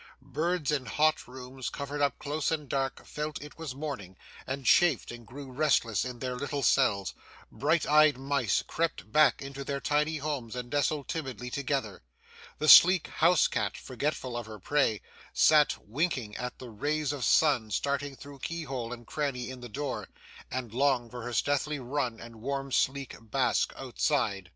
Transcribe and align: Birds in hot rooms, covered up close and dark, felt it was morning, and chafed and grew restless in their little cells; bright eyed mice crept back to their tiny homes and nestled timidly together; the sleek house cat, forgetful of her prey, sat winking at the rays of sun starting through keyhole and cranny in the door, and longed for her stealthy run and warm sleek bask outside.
Birds 0.33 0.71
in 0.71 0.87
hot 0.87 1.27
rooms, 1.27 1.69
covered 1.69 2.01
up 2.01 2.17
close 2.17 2.49
and 2.49 2.67
dark, 2.67 3.05
felt 3.05 3.39
it 3.39 3.59
was 3.59 3.75
morning, 3.75 4.17
and 4.47 4.65
chafed 4.65 5.11
and 5.11 5.27
grew 5.27 5.51
restless 5.51 6.03
in 6.03 6.17
their 6.17 6.33
little 6.35 6.63
cells; 6.63 7.13
bright 7.51 7.85
eyed 7.85 8.17
mice 8.17 8.63
crept 8.65 9.11
back 9.11 9.37
to 9.37 9.63
their 9.63 9.79
tiny 9.79 10.17
homes 10.17 10.55
and 10.55 10.71
nestled 10.71 11.07
timidly 11.07 11.51
together; 11.51 12.01
the 12.57 12.67
sleek 12.67 13.09
house 13.09 13.47
cat, 13.47 13.77
forgetful 13.77 14.35
of 14.35 14.47
her 14.47 14.57
prey, 14.57 15.01
sat 15.33 15.77
winking 15.87 16.35
at 16.35 16.57
the 16.57 16.71
rays 16.71 17.13
of 17.13 17.23
sun 17.23 17.69
starting 17.69 18.15
through 18.15 18.39
keyhole 18.39 18.91
and 18.91 19.05
cranny 19.05 19.51
in 19.51 19.61
the 19.61 19.69
door, 19.69 20.09
and 20.49 20.73
longed 20.73 21.11
for 21.11 21.21
her 21.21 21.31
stealthy 21.31 21.77
run 21.77 22.19
and 22.19 22.37
warm 22.37 22.71
sleek 22.71 23.15
bask 23.29 23.71
outside. 23.77 24.49